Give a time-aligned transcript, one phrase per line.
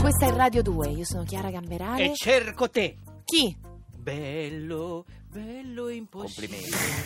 [0.00, 2.04] Questa è Radio 2, io sono Chiara Gamberale.
[2.04, 2.96] E cerco te.
[3.24, 3.56] Chi?
[3.92, 5.04] Bello,
[5.40, 6.56] bello impossibile.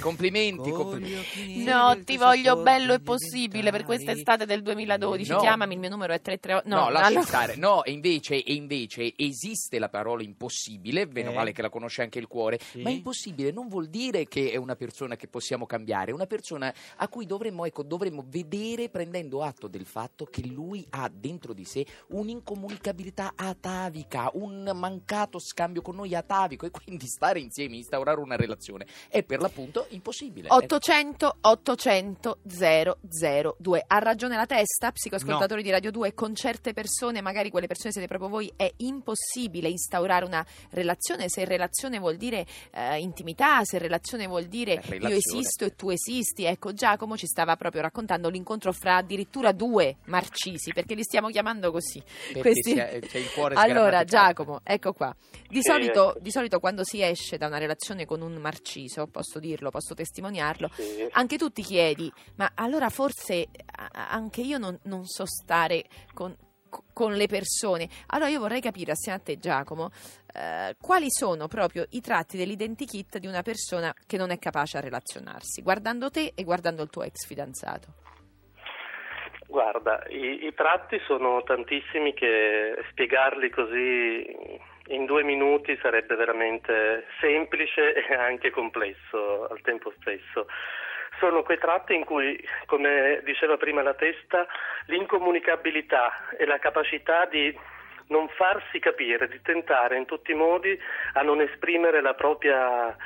[0.01, 1.25] Complimenti, complimenti.
[1.27, 1.65] complimenti.
[1.65, 5.31] No, ti voglio bello e possibile per quest'estate del 2012.
[5.33, 5.39] No.
[5.41, 6.69] Chiamami, il mio numero è 338.
[6.69, 7.57] No, No, lascia allora- stare.
[7.57, 11.35] No, e invece, e invece esiste la parola impossibile, meno Eh.
[11.35, 12.83] male che la conosce anche il cuore, Sì.
[12.83, 16.73] ma impossibile non vuol dire che è una persona che possiamo cambiare, è una persona
[16.97, 21.65] a cui dovremmo, ecco, dovremmo vedere prendendo atto del fatto che lui ha dentro di
[21.65, 28.37] sé un'incomunicabilità atavica, un mancato scambio con noi atavico e quindi stare insieme, instaurare una
[28.37, 28.87] relazione.
[29.09, 30.49] È per l'appunto impossibile.
[30.51, 37.51] 800 800 002 ha ragione la testa psicoascoltatori di Radio 2 con certe persone magari
[37.51, 41.29] quelle persone siete proprio voi è impossibile instaurare una relazione.
[41.29, 45.15] Se relazione vuol dire eh, intimità se relazione vuol dire io Relazione.
[45.17, 46.45] esisto e tu esisti.
[46.45, 51.71] Ecco Giacomo ci stava proprio raccontando l'incontro fra addirittura due marcisi perché li stiamo chiamando
[51.71, 52.03] così.
[52.33, 54.05] Perché questi- c'è il cuore allora sgrammaticato.
[54.05, 55.15] Giacomo ecco qua.
[55.49, 59.39] Di Sì, solito, di solito quando si esce da una relazione con un marciso posso
[59.39, 61.07] dirlo posso testimoniarlo Sì.
[61.13, 63.47] anche tu ti chiedi, ma allora forse
[63.93, 66.37] anche io non, non so stare con,
[66.93, 67.89] con le persone.
[68.09, 69.91] Allora io vorrei capire assieme a te Giacomo
[70.35, 74.81] eh, quali sono proprio i tratti dell'identikit di una persona che non è capace a
[74.81, 77.95] relazionarsi, guardando te e guardando il tuo ex fidanzato.
[79.47, 84.59] Guarda, i, i tratti sono tantissimi che spiegarli così
[84.91, 90.47] in due minuti sarebbe veramente semplice e anche complesso al tempo stesso.
[91.19, 94.47] Sono quei tratti in cui, come diceva prima la testa,
[94.87, 97.57] l'incomunicabilità e la capacità di
[98.09, 100.79] non farsi capire, di tentare in tutti i modi
[101.15, 102.97] a non esprimere la propria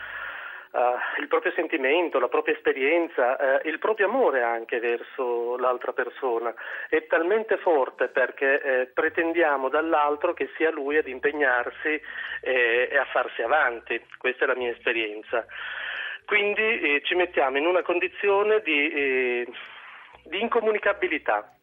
[0.74, 6.52] eh, il proprio sentimento, la propria esperienza, eh, il proprio amore anche verso l'altra persona
[6.88, 12.00] è talmente forte perché eh, pretendiamo dall'altro che sia lui ad impegnarsi
[12.40, 14.04] eh, e a farsi avanti.
[14.18, 15.46] Questa è la mia esperienza.
[16.24, 19.46] Quindi eh, ci mettiamo in una condizione di, eh,
[20.24, 21.53] di incomunicabilità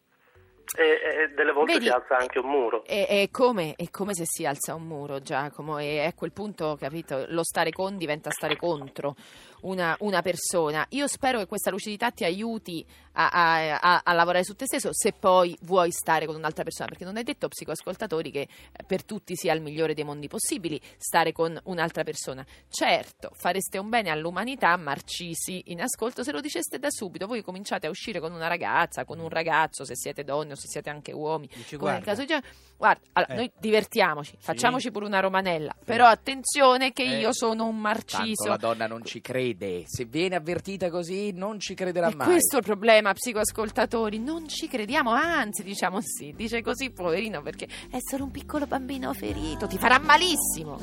[0.78, 2.84] e, e delle volte Vedi, si alza anche un muro.
[2.84, 7.26] È, come, è come se si alza un muro, Giacomo, e a quel punto, capito,
[7.30, 9.16] lo stare con diventa stare contro
[9.62, 10.86] una, una persona.
[10.90, 14.90] Io spero che questa lucidità ti aiuti a, a- a- a lavorare su te stesso
[14.94, 18.48] se poi vuoi stare con un'altra persona, perché non è detto, psicoascoltatori, che
[18.86, 22.46] per tutti sia il migliore dei mondi possibili stare con un'altra persona.
[22.70, 27.28] Certo, fareste un bene all'umanità, Marcisi, in ascolto, se lo diceste da subito.
[27.28, 30.68] Voi cominciate a uscire con una ragazza, con un ragazzo, se siete donne o se
[30.68, 31.52] siete anche uomini.
[31.54, 32.24] Dici, Come nel guarda.
[32.24, 32.48] caso di
[32.82, 33.36] Guarda, allora, Eh.
[33.36, 37.20] noi divertiamoci, facciamoci pure una romanella, però attenzione che Eh.
[37.20, 38.48] io sono un Tanto marciso.
[38.48, 39.51] la donna non ci crede,
[39.86, 42.28] se viene avvertita così non ci crederà E mai.
[42.28, 47.68] questo è il problema, psicoascoltatori, non ci crediamo, anzi diciamo sì, dice così poverino perché
[47.90, 50.80] è solo un piccolo bambino ferito, ti farà malissimo.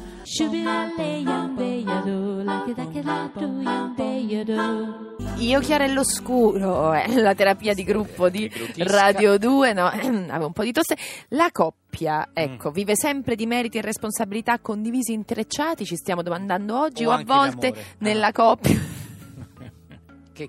[5.39, 8.51] Io Chiarello Scuro, eh, la terapia di gruppo di.
[8.79, 10.97] Radio 2, no, avevo un po' di tosse.
[11.29, 11.51] La
[11.99, 12.33] coppia, Mm.
[12.35, 17.11] ecco, vive sempre di meriti e responsabilità condivisi intrecciati, ci stiamo domandando oggi, O o,
[17.13, 17.85] a anche volte d'amore.
[17.99, 18.33] nella Ah.
[18.33, 18.79] coppia...
[20.39, 20.47] Che,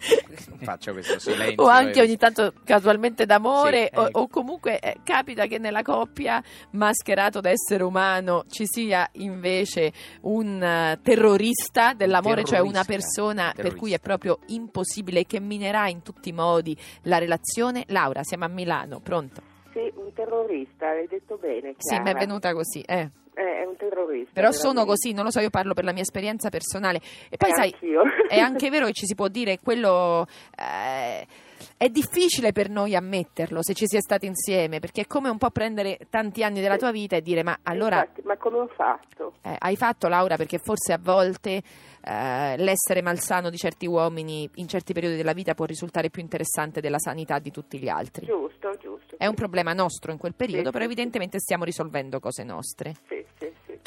[0.62, 1.64] faccio questo silenzio.
[1.64, 2.04] o anche eh.
[2.04, 4.20] ogni tanto casualmente d'amore Sì, o, ecco.
[4.20, 6.44] o comunque eh, capita che nella coppia
[6.74, 12.86] mascherato da essere umano ci sia invece un eh, terrorista dell'amore, cioè una Terrorista,
[13.24, 13.80] persona per terrorista.
[13.80, 17.86] cui è proprio impossibile che minerà in tutti i modi la relazione.
[17.88, 19.49] Laura, siamo a Milano, pronto?
[19.74, 21.75] Sì, un terrorista, hai detto bene.
[21.77, 22.19] Sì, mi è Chiara.
[22.19, 23.10] venuta così, eh.
[23.36, 24.31] Eh, è un terrorista.
[24.33, 25.01] Però sono veramente.
[25.01, 27.00] così, non lo so, io parlo per la mia esperienza personale.
[27.30, 28.01] E poi Eh, sai, anch'io.
[28.27, 30.25] è anche vero che ci si può dire quello
[30.57, 31.25] eh,
[31.77, 35.38] è difficile per noi ammetterlo se ci si è stati insieme perché è come un
[35.38, 38.67] po' prendere tanti anni della tua vita e dire ma allora Infatti, ma come ho
[38.67, 39.33] fatto?
[39.41, 41.61] eh, hai fatto Laura perché forse a volte
[42.01, 46.81] eh, l'essere malsano di certi uomini in certi periodi della vita può risultare più interessante
[46.81, 49.15] della sanità di tutti gli altri Giusto, giusto.
[49.17, 53.25] è un problema nostro in quel periodo Sì, però evidentemente stiamo risolvendo cose nostre sì.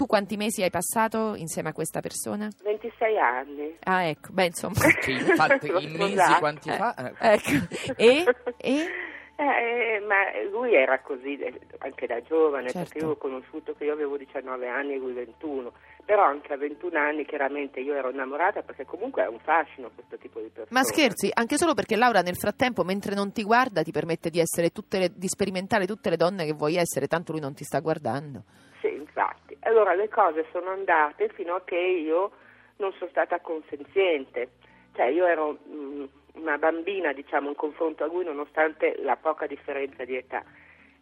[0.02, 2.48] Tu quanti mesi hai passato insieme a questa persona?
[2.64, 3.76] 26 anni.
[3.84, 6.94] ah ecco beh insomma Sì, infatti, in mesi quanti Eh, fa?
[6.94, 8.24] Eh, ecco e,
[8.56, 8.86] e?
[9.36, 10.16] E Eh, ma
[10.50, 12.78] lui era così eh, anche da giovane, Certo.
[12.78, 15.72] perché io l'ho conosciuto che io avevo 19 anni e lui 21,
[16.04, 20.16] però anche a 21 anni chiaramente io ero innamorata perché comunque è un fascino questo
[20.18, 20.78] tipo di persona.
[20.78, 24.38] Ma scherzi, anche solo perché Laura nel frattempo, mentre non ti guarda, ti permette di,
[24.38, 27.64] essere tutte le- di sperimentare tutte le donne che vuoi essere, tanto lui non ti
[27.64, 28.42] sta guardando.
[29.72, 32.32] Allora le cose sono andate fino a che io
[32.76, 34.50] non sono stata consenziente,
[34.94, 36.04] cioè io ero mm,
[36.34, 40.44] una bambina diciamo in confronto a lui nonostante la poca differenza di età.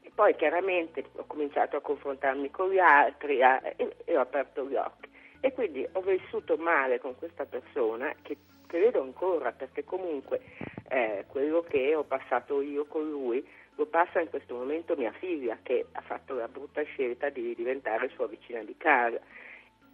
[0.03, 4.65] E poi chiaramente ho cominciato a confrontarmi con gli altri a- e, e ho aperto
[4.65, 5.11] gli occhi.
[5.41, 8.37] E quindi ho vissuto male con questa persona che
[8.71, 10.41] credo ancora perché comunque
[10.89, 13.45] eh, quello che ho passato io con lui
[13.75, 18.09] lo passa in questo momento mia figlia che ha fatto la brutta scelta di diventare
[18.15, 19.19] sua vicina di casa.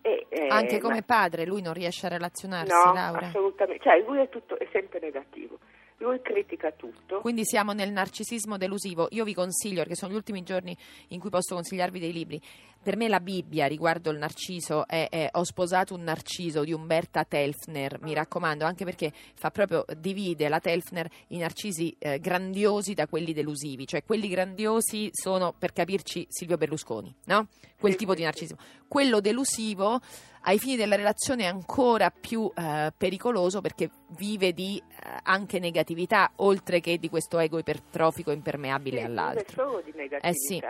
[0.02, 3.26] E, eh, anche come ma- padre, lui non riesce a relazionarsi, No, Laura.
[3.26, 3.82] assolutamente.
[3.82, 5.58] Cioè lui è, tutto, è sempre negativo.
[5.98, 7.20] Lui critica tutto.
[7.20, 9.08] Quindi siamo nel narcisismo delusivo.
[9.12, 10.76] Io vi consiglio, perché sono gli ultimi giorni
[11.08, 12.40] in cui posso consigliarvi dei libri.
[12.82, 17.24] Per me la Bibbia riguardo il narciso è, è Ho sposato un narciso di Umberta
[17.24, 23.06] Telfner, mi raccomando, anche perché fa proprio, divide la Telfner i narcisi eh, grandiosi da
[23.06, 23.86] quelli delusivi.
[23.86, 27.48] Cioè quelli grandiosi sono, per capirci, Silvio Berlusconi, no?
[27.78, 28.58] Quel Sì, tipo sì, di narcisismo.
[28.86, 30.00] Quello delusivo
[30.48, 36.30] ai fini della relazione è ancora più eh, pericoloso perché vive di eh, anche negatività
[36.36, 39.42] oltre che di questo ego ipertrofico impermeabile Sì, all'altro.
[39.44, 40.28] vive solo di negatività.
[40.28, 40.60] Eh sì.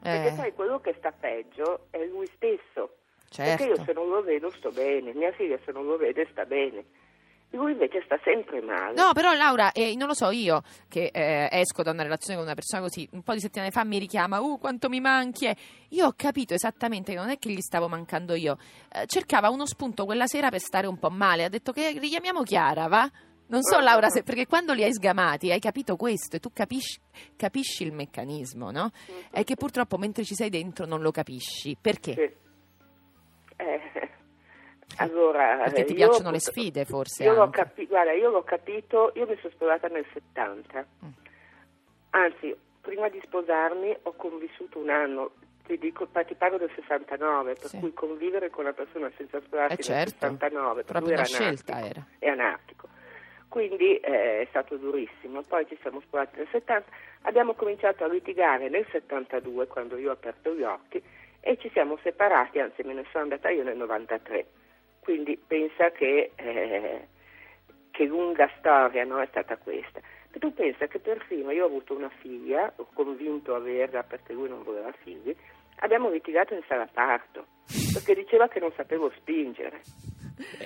[0.00, 2.96] Perché Eh, poi quello che sta peggio è lui stesso.
[3.34, 3.84] Perché io certo.
[3.84, 6.84] se non lo vedo sto bene, mia figlia se non lo vede sta bene.
[7.54, 8.94] Lui invece sta sempre male.
[8.94, 12.44] No, però Laura, eh, non lo so, io che eh, esco da una relazione con
[12.44, 15.56] una persona così, un po' di settimane fa mi richiama, uh, quanto mi manchi, eh.
[15.90, 18.58] io ho capito esattamente che non è che gli stavo mancando io,
[18.92, 22.42] Eh, cercava uno spunto quella sera per stare un po' male, ha detto che richiamiamo
[22.42, 23.08] Chiara, va?
[23.46, 26.50] Non so Ah, Laura, se, perché quando li hai sgamati hai capito questo e tu
[26.52, 26.98] capisci,
[27.36, 28.90] capisci il meccanismo, no?
[29.06, 29.16] Mhm.
[29.30, 31.76] È che purtroppo mentre ci sei dentro non lo capisci.
[31.80, 32.14] Perché?
[32.14, 32.42] Sì.
[33.56, 33.80] Eh,
[34.96, 39.12] allora, Perché ti io- piacciono le sfide, forse, Io l'ho, capi- guarda, io l'ho capito,
[39.14, 40.86] io mi sono sposata nel 70.
[41.04, 41.08] Mm.
[42.10, 45.32] Anzi, prima di sposarmi ho convissuto un anno.
[45.66, 47.78] Ti, dico, ti parlo del 69, per Sì.
[47.78, 51.24] cui convivere con una persona senza sposarsi Eh nel certo, 69 per proprio una era
[51.24, 52.06] scelta anarchico, era.
[52.18, 52.88] è anarchico.
[53.48, 55.42] Quindi eh, è stato durissimo.
[55.42, 56.90] Poi ci siamo sposati nel 70,
[57.22, 61.02] abbiamo cominciato a litigare nel 72 quando io ho aperto gli occhi
[61.40, 64.46] e ci siamo separati, anzi me ne sono andata io nel 93.
[65.04, 67.06] Quindi pensa che, eh,
[67.90, 70.00] che lunga storia no, è stata questa.
[70.32, 74.32] E tu pensa che persino io ho avuto una figlia, ho convinto a averla perché
[74.32, 75.36] lui non voleva figli,
[75.80, 77.46] abbiamo litigato in sala parto
[77.92, 79.82] perché diceva che non sapevo spingere.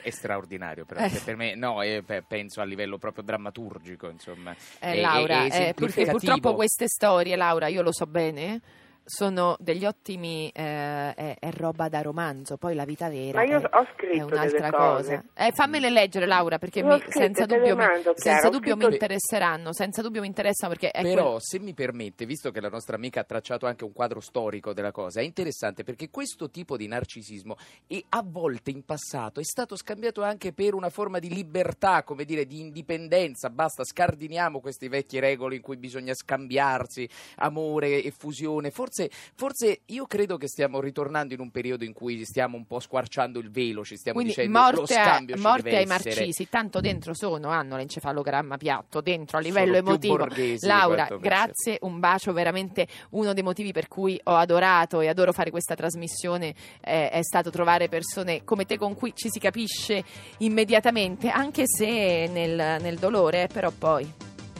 [0.00, 1.10] È straordinario, però, Eh.
[1.10, 4.52] cioè, per me no, eh, pe- penso a livello proprio drammaturgico, insomma.
[4.80, 6.18] Eh, È- Laura, è- è eh, perché esemplificativo.
[6.18, 8.60] purtroppo queste storie, Laura, io lo so bene,
[9.08, 13.58] sono degli ottimi, eh, è, è roba da romanzo, poi la vita vera Ma io
[13.60, 15.24] è, ho è scritto un'altra cosa.
[15.34, 19.72] Eh, fammele leggere, Laura, perché mi- senza, dubbio mi, mando, Chiara, senza dubbio mi interesseranno,
[19.72, 22.96] senza dubbio mi interessano perché è Però, quel- se mi permette, visto che la nostra
[22.96, 26.86] amica ha tracciato anche un quadro storico della cosa, è interessante perché questo tipo di
[26.86, 27.56] narcisismo
[27.86, 32.24] e a volte in passato è stato scambiato anche per una forma di libertà, come
[32.24, 33.48] dire, di indipendenza.
[33.48, 38.70] Basta, scardiniamo queste vecchie regole in cui bisogna scambiarsi amore e fusione.
[38.98, 42.80] Forse, forse io credo che stiamo ritornando in un periodo in cui stiamo un po'
[42.80, 46.14] squarciando il velo, ci stiamo Quindi dicendo lo morte, a- scambio ci morte ai essere.
[46.14, 50.26] marcisi, tanto dentro sono, hanno l'encefalogramma piatto, dentro a livello Sono emotivo.
[50.60, 55.50] Laura, grazie, un bacio, veramente uno dei motivi per cui ho adorato e adoro fare
[55.50, 60.02] questa trasmissione eh, è stato trovare persone come te con cui ci si capisce
[60.38, 64.10] immediatamente, anche se nel, nel dolore, però poi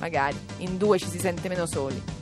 [0.01, 2.18] magari in due ci si sente meno soli.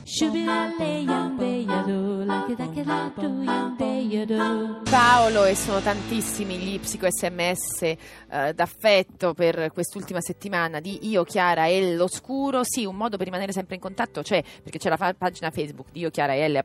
[4.89, 7.97] Paolo e sono tantissimi gli psico sms eh,
[8.53, 12.63] d'affetto per quest'ultima settimana di Io Chiara e l'Oscuro.
[12.63, 15.91] Sì, un modo per rimanere sempre in contatto c'è, perché c'è la fa- pagina Facebook
[15.91, 16.63] di Io Chiara e L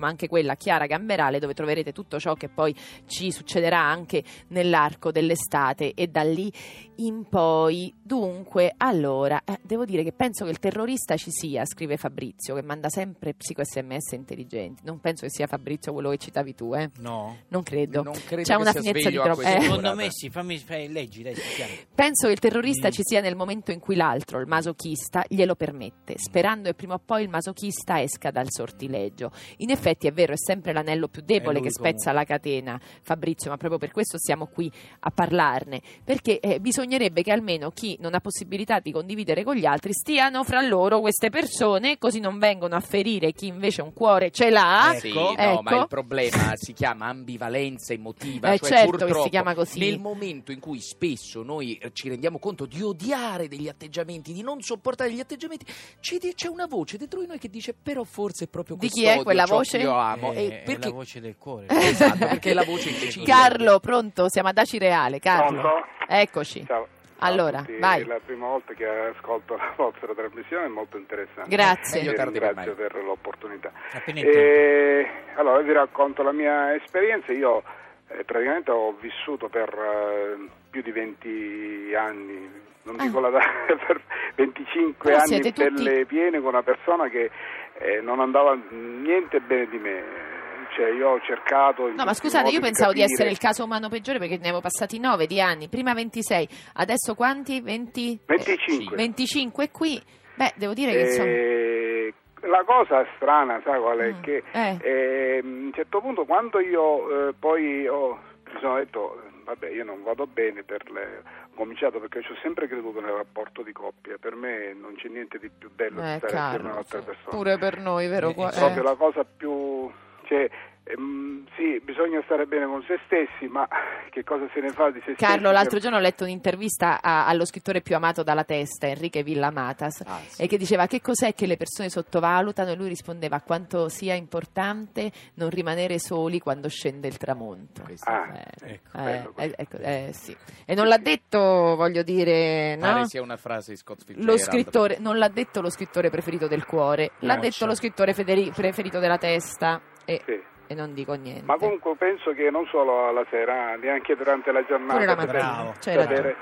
[0.00, 2.74] ma anche quella Chiara Gamberale dove troverete tutto ciò che poi
[3.06, 6.52] ci succederà anche nell'arco dell'estate e da lì
[6.96, 7.94] in poi.
[8.02, 12.62] Dunque, allora, eh, devo dire che penso che il terrorista ci sia, scrive Fabrizio, che
[12.64, 14.82] manda sempre psico sms intelligenti.
[14.84, 16.90] Non penso che sia Fabrizio quello che citavi tu, eh.
[16.98, 17.36] No.
[17.48, 18.02] Non credo.
[18.02, 19.40] Non credo C'è una finezza di troppo.
[19.42, 19.60] eh.
[19.60, 21.72] Secondo me sì, fammi fai, leggi, leggi, piano.
[21.94, 22.90] Penso che il terrorista Mm.
[22.90, 27.00] ci sia nel momento in cui l'altro, il masochista, glielo permette, sperando che prima o
[27.04, 29.30] poi il masochista esca dal sortileggio.
[29.58, 33.56] In effetti è vero, è sempre l'anello più debole che spezza la catena, Fabrizio, ma
[33.56, 38.20] proprio per questo siamo qui a parlarne, perché eh, bisognerebbe che almeno chi non ha
[38.20, 42.80] possibilità di condividere con gli altri stiano fra loro queste persone, così non vengono a
[42.80, 44.90] ferire chi invece un cuore ce l'ha.
[44.94, 45.00] Ecco.
[45.00, 45.62] Sì, no, Ecco.
[45.62, 48.52] ma il problema si chiama ambivalenza emotiva.
[48.52, 49.78] Eh, cioè certo che si chiama così.
[49.78, 54.42] Nel momento in cui spesso noi eh, ci rendiamo conto di odiare degli atteggiamenti, di
[54.42, 55.66] non sopportare gli atteggiamenti,
[56.00, 58.88] ci di- c'è una voce dentro di noi che dice: Però forse è proprio Di
[58.88, 59.78] questo chi è quella voce?
[59.78, 60.32] che io amo.
[60.32, 61.66] Eh, E è perché- la voce del cuore.
[61.94, 63.24] Esatto, perché è la voce incisiva.
[63.24, 64.28] Carlo, pronto?
[64.28, 65.60] Siamo ad Aci Reale, Carlo.
[65.60, 65.84] Pronto?
[66.08, 66.64] Eccoci.
[66.66, 66.86] Ciao.
[67.26, 67.78] Allora, tutti.
[67.78, 68.02] vai.
[68.02, 71.48] È la prima volta che ascolto la vostra trasmissione, è molto interessante.
[71.48, 72.00] Grazie.
[72.02, 73.70] Io ringrazio per l'opportunità.
[74.06, 74.18] In.
[74.18, 77.32] E, allora, vi racconto la mia esperienza.
[77.32, 77.62] Io
[78.08, 82.50] eh, praticamente ho vissuto per eh, più di 20 anni,
[82.82, 83.02] non Ah.
[83.04, 83.46] dico la data,
[83.86, 84.00] per
[84.36, 87.30] 25 Però anni siete tutti- belle piene con una persona che
[87.78, 90.32] eh, non andava niente bene di me.
[90.74, 91.88] Cioè, io ho cercato.
[91.88, 93.14] No, ma scusate, io pensavo di capire.
[93.14, 97.14] essere il caso umano peggiore perché ne avevo passati 9 di anni, prima 26, adesso
[97.14, 97.60] quanti?
[97.60, 98.20] 20?
[98.26, 98.96] 25.
[98.96, 100.02] 25 e qui,
[100.34, 101.28] beh, devo dire che insomma...
[101.28, 102.14] Eh,
[102.46, 104.12] la cosa strana, sai qual è?
[104.12, 104.78] Mm, Che eh.
[104.82, 108.18] eh, a un certo punto quando io eh, poi ho,
[108.52, 112.36] mi sono detto, vabbè io non vado bene, per le- ho cominciato perché ci ho
[112.42, 116.12] sempre creduto nel rapporto di coppia, per me non c'è niente di più bello Eh,
[116.12, 117.30] di stare assieme a Carlo, un'altra persona.
[117.30, 118.28] pure per noi, vero?
[118.28, 118.84] Eh, È proprio eh.
[118.84, 119.90] la cosa più...
[120.24, 120.48] Cioè,
[120.84, 123.66] ehm, sì, bisogna stare bene con se stessi, ma
[124.10, 125.24] che cosa se ne fa di se stessi?
[125.24, 130.02] Carlo, l'altro giorno ho letto un'intervista a- allo scrittore più amato dalla testa, Enrique Villamatas,
[130.06, 130.42] Ah, sì.
[130.42, 135.10] e che diceva che cos'è che le persone sottovalutano e lui rispondeva quanto sia importante
[135.34, 137.82] non rimanere soli quando scende il tramonto.
[137.82, 138.28] Questo Ah,
[138.62, 140.36] Eh, ecco, eh, eh, ecco, eh, sì.
[140.66, 142.82] E non l'ha detto, voglio dire, no?
[142.82, 144.26] Pare sia una frase di Scott Fitzgerald.
[144.26, 147.66] Lo scrittore, non l'ha detto lo scrittore preferito del cuore, l'ha No, detto certo.
[147.66, 150.42] lo scrittore federi- preferito della testa e, Sì.
[150.66, 151.44] e non dico niente.
[151.44, 154.92] Ma comunque penso che non solo alla sera, neanche durante la giornata.
[154.94, 155.74] Pure la mattina, Bravo.
[155.80, 156.34] c'hai ragione.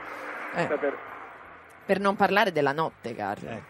[0.54, 0.96] Eh, sapere-
[1.84, 3.50] per non parlare della notte, Carlo.
[3.50, 3.60] Eh.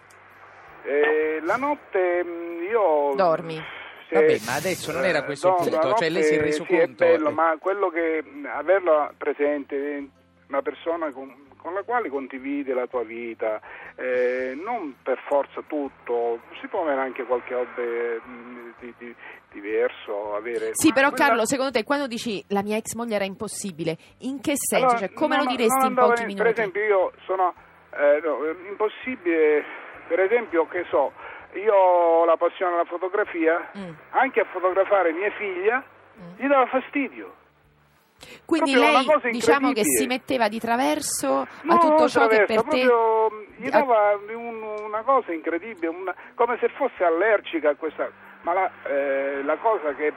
[0.84, 3.14] Eh, la notte mh, io...
[3.14, 3.62] Dormi.
[4.10, 6.64] Vabbè, ma adesso non era questo il no, punto, la cioè lei si è reso
[6.64, 7.32] sì, conto- È bello, eh.
[7.32, 10.06] ma quello che mh, averla presente,
[10.48, 13.60] una persona con, con la quale condivide la tua vita,
[13.96, 19.14] eh, non per forza tutto, si può avere anche qualche hobby mh, di, di-
[19.52, 20.70] diverso, avere...
[20.72, 24.40] Sì, però quella- Carlo, secondo te quando dici la mia ex moglie era impossibile, in
[24.40, 24.84] che senso?
[24.86, 26.26] Allora, cioè, come no, lo diresti in pochi bene.
[26.26, 26.42] minuti?
[26.42, 27.54] Per esempio, io sono
[27.94, 29.64] eh, no, eh, impossibile,
[30.08, 31.12] per esempio, che so,
[31.54, 33.90] io ho la passione alla fotografia, Mm.
[34.10, 35.82] anche a fotografare mia figlia,
[36.18, 36.34] Mm.
[36.36, 37.34] gli dava fastidio.
[38.44, 38.90] Quindi proprio
[39.22, 42.72] lei diciamo che si metteva di traverso a No, tutto non ciò che attraverso, per
[42.80, 42.86] te...
[42.86, 48.10] proprio, gli a- dava un- una cosa incredibile, una- come se fosse allergica a questa...
[48.42, 50.12] Ma la, eh, la cosa che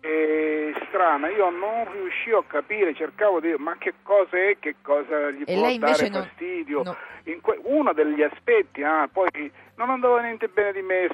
[0.00, 4.76] è strana, io non riuscivo a capire, cercavo di dire ma che cosa è, che
[4.82, 6.82] cosa gli E può dare fastidio.
[6.82, 6.96] no.
[7.24, 11.08] In que- uno degli aspetti, ah, poi non andava niente bene di me,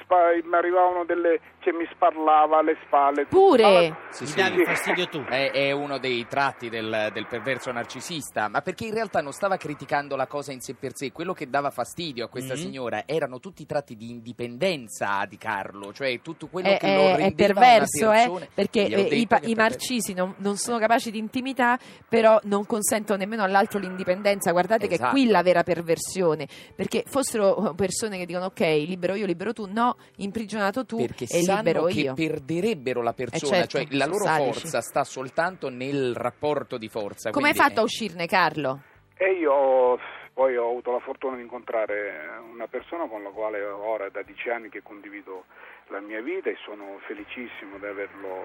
[0.44, 1.40] mi arrivavano delle...
[1.60, 3.26] cioè mi sparlava alle spalle.
[3.26, 3.62] Pure?
[3.64, 4.36] Allora- Sì, Mi sì.
[4.36, 5.22] davi fastidio tu.
[5.24, 9.56] È, è uno dei tratti del, del perverso narcisista, ma perché in realtà non stava
[9.56, 12.60] criticando la cosa in sé per sé, quello che dava fastidio a questa Mhm.
[12.60, 17.02] signora erano tutti i tratti di indipendenza di Carlo, cioè tutto quello È, che lo
[17.02, 19.54] è- è rendeva perverso, una eh, perché eh, i, pa- è i perverso.
[19.56, 24.50] marcisi non, non sono capaci di intimità, però non consentono nemmeno all'altro l'indipendenza.
[24.52, 25.10] Guardate che Esatto.
[25.10, 29.96] qui la vera perversione, perché fossero persone che dicono ok, libero io, libero tu, no,
[30.16, 32.14] imprigionato tu perché e libero che io.
[32.14, 34.52] perderebbero la persona, certo, cioè la loro sadici.
[34.52, 37.30] forza sta soltanto nel rapporto di forza.
[37.30, 38.80] Come hai fatto a uscirne, Carlo?
[39.18, 39.98] E io
[40.32, 44.22] poi ho avuto la fortuna di incontrare una persona con la quale ora è da
[44.22, 45.44] dieci anni che condivido
[45.88, 48.44] la mia vita e sono felicissimo di averlo,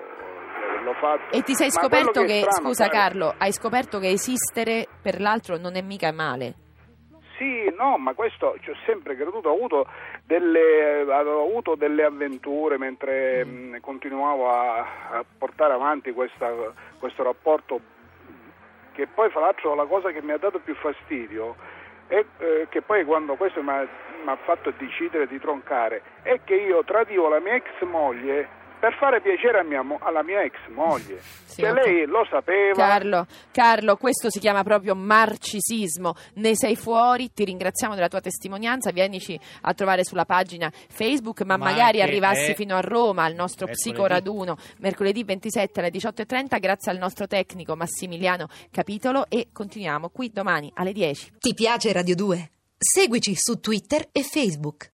[0.57, 1.35] di averlo fatto.
[1.35, 5.57] E ti sei scoperto che, è strano, scusa Carlo, hai scoperto che esistere per l'altro
[5.57, 6.53] non è mica male.
[7.81, 9.87] No, ma questo ci ho sempre creduto, ho avuto
[10.23, 14.77] delle, avevo avuto delle avventure mentre mh, continuavo a,
[15.13, 16.53] a portare avanti questa-
[16.99, 17.79] questo rapporto
[18.91, 21.55] che poi fra l'altro la cosa che mi ha dato più fastidio
[22.05, 26.39] è eh, che poi quando questo mi ha, mi ha fatto decidere di troncare è
[26.43, 28.47] che io tradivo la mia ex moglie
[28.81, 31.21] per fare piacere a mia mo- alla mia ex moglie.
[31.45, 31.75] Sì, che ok.
[31.85, 32.73] lei lo sapeva.
[32.73, 36.15] Carlo, Carlo, questo si chiama proprio marcisismo.
[36.35, 38.91] Ne sei fuori, ti ringraziamo della tua testimonianza.
[38.91, 43.35] Vienici a trovare sulla pagina Facebook, ma, Ma magari arrivassi eh, fino a Roma al
[43.35, 43.91] nostro mercoledì.
[43.91, 50.71] psicoraduno mercoledì 27 alle 18.30 grazie al nostro tecnico Massimiliano Capitolo e continuiamo qui domani
[50.73, 51.33] alle 10.
[51.37, 52.49] Ti piace Radio 2?
[52.77, 54.89] Seguici su Twitter e Facebook.